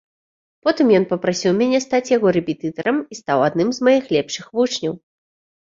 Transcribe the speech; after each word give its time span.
Потым 0.67 0.87
ён 0.99 1.05
папрасіў 1.11 1.53
мяне 1.59 1.81
стаць 1.85 2.11
яго 2.17 2.27
рэпетытарам 2.39 2.97
і 3.11 3.21
стаў 3.21 3.47
адным 3.51 3.69
з 3.81 3.91
маіх 3.91 4.03
лепшых 4.17 4.51
вучняў. 4.59 4.93